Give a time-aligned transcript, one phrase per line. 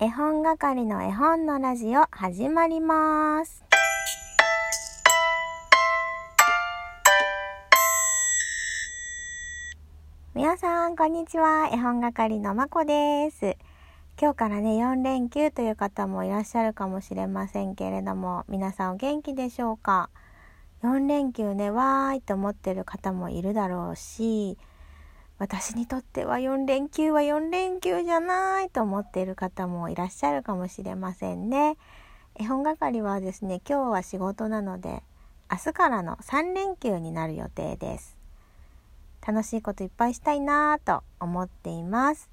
[0.00, 3.64] 絵本係の絵本のラジオ始まります。
[10.34, 11.70] 皆さん、こんにちは。
[11.72, 13.56] 絵本係のまこです。
[14.20, 20.10] 今日からね、4連休という方もいらっしゃるかもしれませんけれども、皆さんお元気でしょうか
[20.82, 24.58] ?4 連休ね、わーいと思ってる方もいるだろうし、
[25.38, 31.76] 私にとっては4連休は4連休じゃないと思っている方もいらっしゃるかもしれませんね。
[32.36, 35.02] 絵本係はですね、今日は仕事なので、
[35.50, 38.16] 明日からの3連休になる予定です。
[39.26, 42.30] 楽しいこといっぱいしたいなぁと思っています。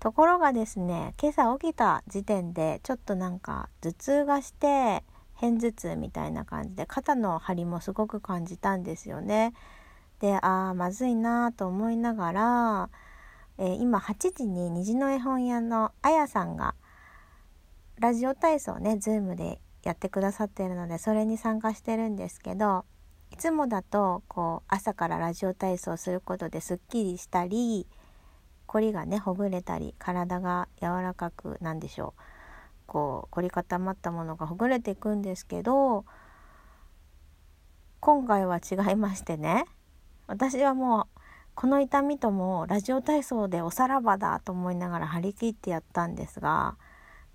[0.00, 5.04] ところがですね、今朝起きた時点でちょっとなんか頭痛がして、
[5.40, 9.54] 片頭痛みたいな感じで肩の張りもすごく感じたんですよね。
[10.22, 12.90] でああまずいなと思いながら、
[13.58, 16.76] えー今8時に虹の絵本屋のあやさんが
[17.98, 22.84] ラジオ体操ね Zoom でやってくださってるのでそれに参加してるんですけど
[23.32, 27.88] いつもだとこう朝からラジオ体操することですっきりしたり
[28.66, 32.22] 凝りがねほぐれたり体が柔らかくなんでしょう。
[32.86, 36.04] こう凝り固まったものがほぐれていくんですけど
[38.00, 39.64] 今回は違いましてね
[40.26, 41.20] 私はもう
[41.54, 46.76] この痛みともラジオ体操でおさらばだと思いながら張り切ってやったんですが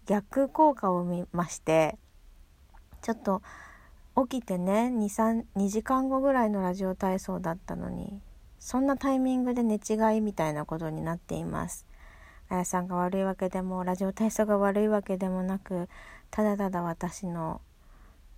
[0.05, 1.97] 逆効果を生みまして
[3.01, 3.41] ちょっと
[4.27, 8.19] 起きてね2 2時間後ぐらいのラジオ体操だったのに
[8.59, 11.85] そんなタイミングで寝違いみたいなことになっています。
[12.49, 15.89] あやさんが悪いわけでもラジオ体操が悪いわけでもなく
[16.31, 17.61] ただただ私の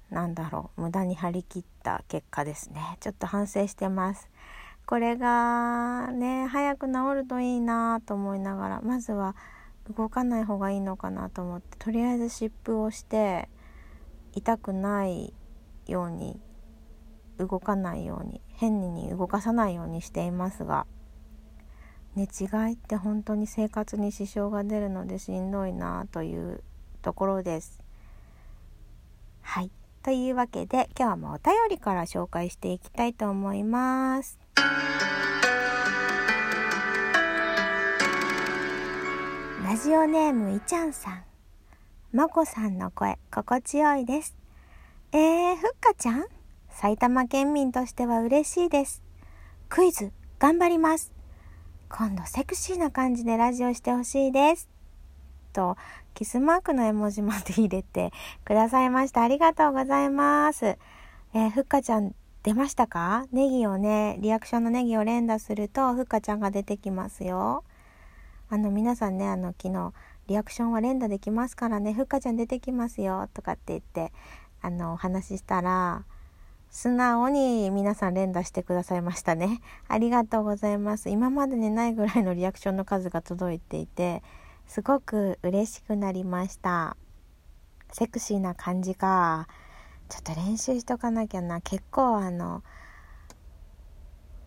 [0.10, 4.28] なんだろう無駄に張り切った結果ですねちょっと反省してます
[4.90, 9.36] これがね早く治るといいなと思いながらまずは
[9.96, 13.50] 動かない方がいいのかなと思ってとりあえず湿布をして
[14.34, 15.36] 痛くない
[15.86, 16.40] ように
[17.38, 20.88] 動かないように変に動かさないようにしていますが
[22.16, 26.64] 寝違いって本当に生活に支障が出るのでしんどいなという
[27.04, 27.80] ところです
[29.44, 29.70] はい
[30.02, 34.49] というわけで今日もお便りから紹介していきたいと思います。
[39.64, 41.24] ラジオネームいちゃんさん。
[42.12, 44.36] まこさんの声心地よいです。
[45.12, 46.26] えー、ふっかちゃん？
[46.70, 49.04] 埼玉県民としては嬉しいです。
[49.70, 51.12] クイズ頑張ります。
[51.88, 54.70] 今度セクシーな感じでラジオしてほしいです。
[55.54, 55.78] と
[56.14, 58.12] キスマークの絵文字まで入れて
[58.46, 59.24] くださいました。
[59.24, 60.66] ありがとうございます。
[60.66, 63.26] えー、ふっかちゃん出ましたか？
[63.32, 67.64] ネギをね、リアクションのネギを連打するとふっかちゃんが出てきますよ。
[68.50, 69.94] あの皆さんね、あの昨日
[70.28, 74.14] リアクションは連打できますからね、ふっかちゃん出てきますよとかって言って
[74.62, 76.04] あのお話ししたら
[76.70, 79.60] 素直に皆さん連打してくださいましたね。
[79.88, 81.10] ありがとうございます。
[81.10, 84.24] 今までにないぐらいのリアクションの数が届いていて、
[84.66, 86.96] すごく嬉しくなりました。
[87.92, 89.48] セクシーな感じか。
[90.10, 91.62] ちょっと練習しとかなきゃな。
[91.62, 92.64] 結構あの、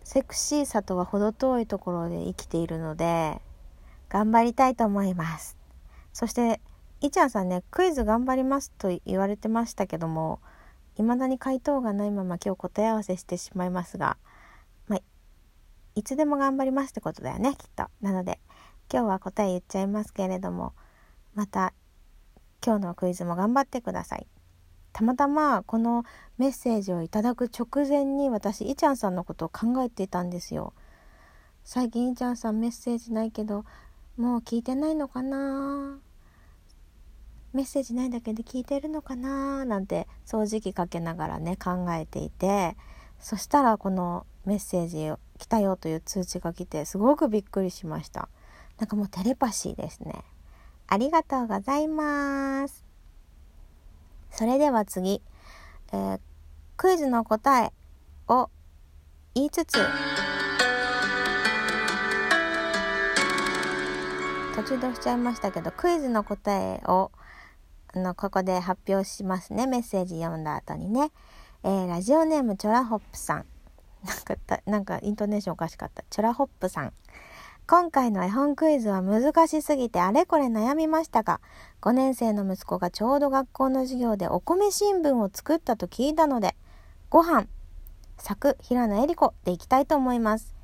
[0.03, 3.41] セクシーさとは程遠いところで生きているので、
[4.09, 5.57] 頑張りたいと思います。
[6.13, 6.61] そして、
[7.01, 10.41] いちゃんさんね、クイズ頑張りますと言われてましたけども、
[10.97, 14.19] 未だに回答がないまま今日答え合わせしてしまいますが、
[14.89, 15.01] まあ、
[15.95, 17.87] いつでも頑張りますってことだよね、きっと。
[18.01, 18.41] なので、
[18.93, 20.75] 今日は答え言っちゃいますけれども、
[21.35, 21.73] また
[22.65, 24.27] 今日のクイズも頑張ってください。
[24.93, 26.05] たまたまこの
[26.39, 30.73] メッセージをいただく直前に私、いちゃんさんのことを考えていたんですよ。
[31.65, 33.65] 最近いちゃんさんメッセージないけど、
[34.17, 35.99] もう聞いてないのかな？
[37.53, 39.65] メッセージないだけで聞いてるのかな？
[39.65, 42.77] なんて掃除機かけながらね考えていて。
[43.19, 48.29] そしたらこのメッセージ来たよという通知が来てすごくびっくりしました。
[48.79, 50.25] なんかもうテレパシーですね。
[50.89, 52.92] ありがとうございます。
[54.33, 55.23] それでは次、
[55.93, 56.21] えー
[56.77, 57.73] クイズの答え
[58.27, 58.51] を
[59.35, 59.79] 言いつつ
[64.57, 67.13] 途中で押しちゃいましたけどクイズの答えを
[67.95, 69.67] あのここで発表しますね。
[69.67, 71.13] メッセージ読んだ後にね、
[71.63, 73.45] えーラジオネームチョラホップさん。
[74.05, 76.03] なんかなんかイントネーションおかしかった。
[76.11, 76.93] チョラホップさん。
[77.67, 81.41] 今回の絵本クイズは難しすぎてあれこれ悩みましたが
[81.81, 86.57] 5年生の息子がちょうど学校の授業でお米新聞を作ったと聞いたので
[87.11, 87.47] ご飯
[88.19, 90.55] 作平野恵里子でいきたいと思います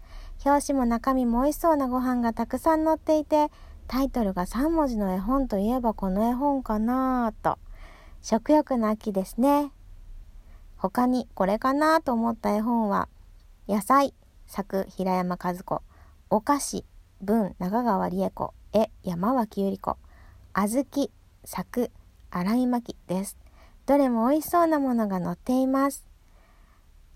[0.44, 3.50] 表紙も中身も美味しそうなご飯がたくさん載っていて
[3.88, 7.58] タイトルが3文字の絵本といえばこの絵本かなぁと。
[8.20, 9.72] 食欲の秋ですね。
[10.76, 13.08] 他にこれかなと思った絵本は、
[13.66, 14.12] 野菜、
[14.46, 15.82] 作平山和子、
[16.30, 16.84] お菓子、
[17.22, 19.98] 文中川理恵子、絵山脇百合子、
[20.52, 21.10] 小豆、
[21.44, 21.90] 作
[22.30, 23.38] 新井真希です。
[23.86, 26.06] どれも美味しそうなものが載っています。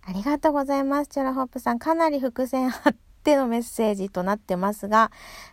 [0.01, 1.09] ありがとうございます。
[1.09, 1.79] チョラホップさん。
[1.79, 5.13] かなり伏線張ってのメッセージとなってますが、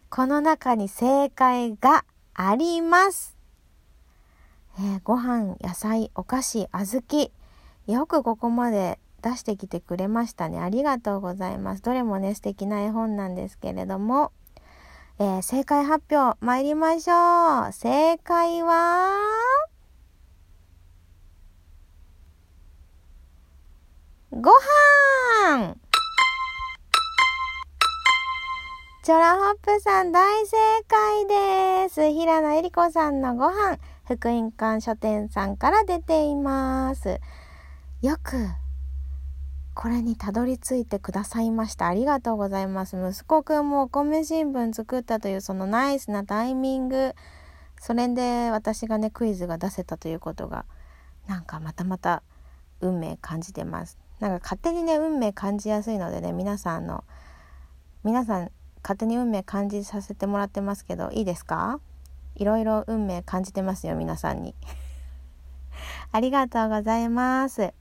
[0.09, 3.35] この中に正解があります。
[4.77, 7.31] えー、ご飯、野菜、お菓子、小豆。
[7.87, 10.59] よくここまで出してきてくれましたね。
[10.59, 11.81] ありがとうございます。
[11.81, 14.31] どれもね、素敵な絵本なんですけれども、
[15.19, 17.71] えー、正解発表参りましょう。
[17.73, 19.17] 正解は、
[24.31, 24.51] ご
[25.47, 25.75] 飯
[29.03, 30.55] チョラホップさん大正
[30.87, 32.11] 解です。
[32.11, 37.19] 平野恵里子さんのご飯、福音館書店さんから出ています。
[38.01, 38.37] よく、
[39.75, 41.87] これにたどり着いてくださいました。
[41.87, 42.97] ありがとうございます。
[42.97, 47.15] 息子くんもお米新聞作ったというそのナイスなタイミング。
[47.79, 50.65] それで私がね、クイズが出せたということが、
[51.27, 52.23] なんかまたまた
[52.81, 53.97] 運命感じてます。
[54.19, 57.05] なんか勝手にね運命感じやすいのでね皆さんの
[58.03, 58.51] 皆さん
[58.83, 61.79] 勝手に運命感じさせてもらってますけどいいですか？
[62.35, 64.55] いろいろ運命感じてますよ皆さんに
[66.11, 67.73] ありがとうございます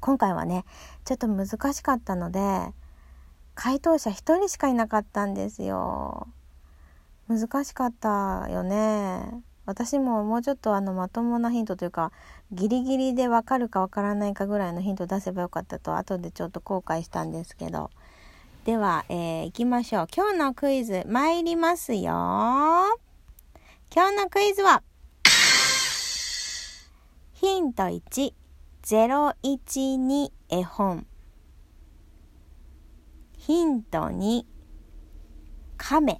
[0.00, 0.64] 今回はね
[1.04, 2.72] ちょっと難しかったので
[3.54, 6.28] 回答者1人しかいなかったんですよ。
[7.28, 9.42] 難しかったよね。
[9.66, 12.10] 私ももうちょっとあのまともなヒントというか
[12.50, 17.90] ギリギリでわかるかわからないかぐらいのヒント出せばよかったと後でちょっと後悔したんですけど。
[18.64, 20.06] では、えー、行きましょう。
[20.14, 22.02] 今日のクイズ参りますよ。
[23.94, 24.82] 今日のクイズは
[27.34, 28.39] ヒント1
[28.90, 31.06] 012絵本
[33.38, 34.42] ヒント2
[35.76, 36.18] 亀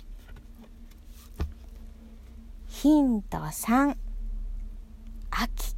[2.68, 3.96] ヒント3
[5.32, 5.74] 秋。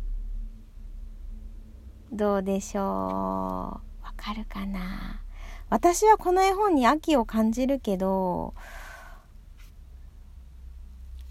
[2.12, 2.84] どうでしょう？
[2.84, 3.80] わ
[4.14, 5.22] かるかな？
[5.70, 8.52] 私はこの絵本に秋を感じるけど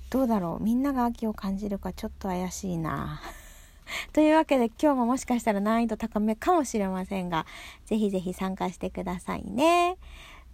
[0.10, 0.64] どうだろう？
[0.64, 3.22] みんなが秋を感じるかちょっと怪しいな。
[4.14, 7.46] というわけで今日ももしかしたら難易度高めかもしれませんが
[7.86, 9.98] ぜひぜひ参加してくださいね。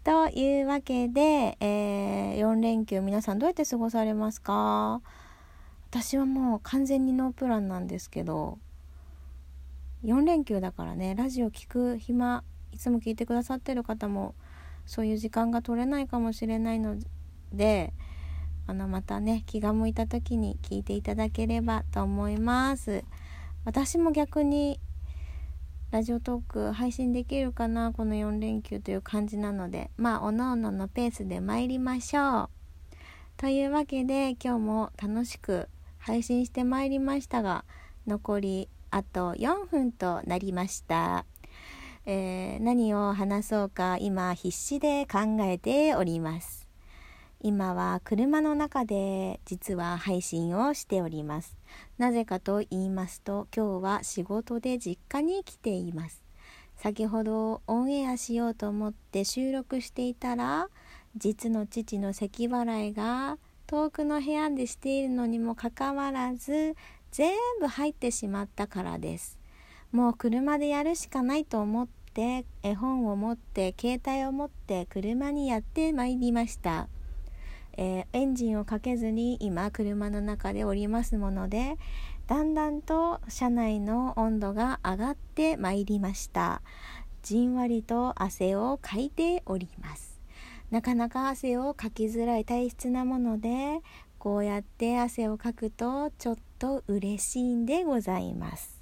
[0.04, 5.02] というわけで、えー、4連休皆さんどうやって過ごされますか？
[5.90, 8.60] 私はもう完全にノープランなんですけど
[10.04, 14.36] 4連休だからねラジオ聞く暇いつも聞いてくださってる方も
[14.86, 16.98] そういう時間が取れないかもしれないの
[17.54, 17.94] で
[18.68, 23.04] あのまたね気が向いた時に聞いていただければと思います
[23.68, 24.80] 私も逆に
[25.92, 29.92] ラジオトーク配信できるかなこの4連休という感じなので。
[29.98, 32.50] まあおのおののペースで参りましょう。
[33.36, 35.68] というわけで今日も楽しく
[35.98, 37.66] 配信してまいりましたが
[38.08, 41.26] 残りあと4分となりました、
[42.06, 46.67] えー、何を話そうか今必死で考えております。
[47.40, 51.56] 今は車の中で実は配信をしております。
[51.98, 56.24] なぜかと言いますと今日は仕事で実家に来ています。
[56.78, 60.70] 先ほどオンエアしようと思って収録していたら
[61.16, 66.76] 実の父の咳払いが遠くの部屋でしているのにもかかわらず
[67.12, 69.38] 全部入ってしまったからです。
[69.92, 76.90] もう車でやるしかないと思って絵本を持って携帯を持って車にやってまいりました。
[77.78, 81.78] えー、エンジンをかけずに今車の中でおりますもので
[82.28, 86.62] だんだんと車内の温度が上がってまいりました。
[87.24, 90.20] じんわりと汗をかいております。
[90.70, 93.82] なかなか汗をかきづらい体質なもので
[94.20, 98.82] こうやって汗をかくとちょっと嬉しいんでございます。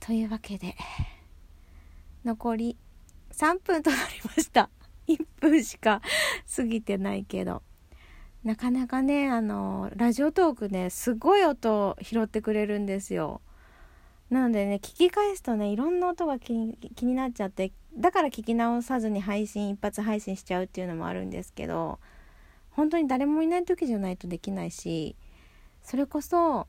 [0.00, 0.74] というわけで
[2.24, 2.76] 残り
[3.30, 4.70] 3分となりました。
[5.16, 6.02] 1分しか
[6.54, 7.62] 過ぎてないけど。
[8.44, 13.40] なかなかねあのラジオトークねすごい音を拾ってくれるんですよ。
[14.30, 22.00] なのでね聞き返すとねいろんな音が気に気になっちゃってだから聞き直さずに配信一発配信しちゃうっていうのもあるんですけど
[22.70, 25.16] 本当に誰もいない時じゃないとできないし
[25.82, 26.66] それこそ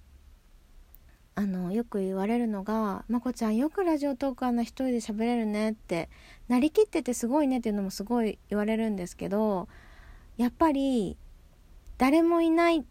[1.36, 6.10] あのよく言われるのが「まこちゃんよくラジオトークあんな一人で喋れるね」って
[6.48, 9.68] なりきっててすごいねっていうのもすごい言われるんですけど
[10.38, 11.18] やっぱり
[11.98, 12.86] 誰もいない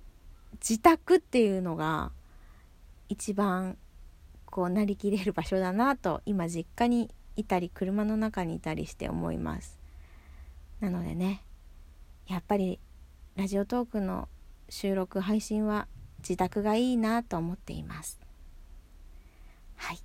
[0.54, 2.12] 自宅っていうのが
[3.08, 3.78] 一番
[4.46, 9.78] こうなりきれる場所だなと今実家にいたり車の中にいたりして思います。
[10.80, 11.42] なのでね
[12.26, 12.80] やっぱり
[13.36, 14.28] ラジオトークの
[14.68, 15.86] 収録配信は
[16.18, 18.20] 自宅がいいなと思っています。
[19.82, 19.98] はい。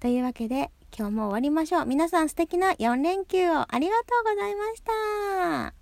[0.00, 1.86] というわけで今日も終わりましょう。
[1.86, 4.82] 皆さん素敵な4連休をありがとうございまし
[5.72, 5.79] た。